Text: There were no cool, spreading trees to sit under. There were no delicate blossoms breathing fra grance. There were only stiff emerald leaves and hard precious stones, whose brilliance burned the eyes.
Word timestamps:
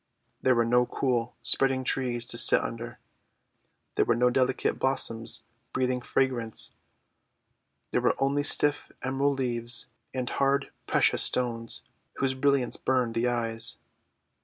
There 0.41 0.55
were 0.55 0.65
no 0.65 0.87
cool, 0.87 1.35
spreading 1.43 1.83
trees 1.83 2.25
to 2.25 2.37
sit 2.39 2.59
under. 2.61 2.97
There 3.93 4.03
were 4.05 4.15
no 4.15 4.31
delicate 4.31 4.79
blossoms 4.79 5.43
breathing 5.73 6.01
fra 6.01 6.27
grance. 6.27 6.71
There 7.91 8.01
were 8.01 8.15
only 8.17 8.41
stiff 8.41 8.91
emerald 9.03 9.37
leaves 9.37 9.89
and 10.11 10.27
hard 10.27 10.71
precious 10.87 11.21
stones, 11.21 11.83
whose 12.15 12.33
brilliance 12.33 12.77
burned 12.77 13.13
the 13.13 13.27
eyes. 13.27 13.77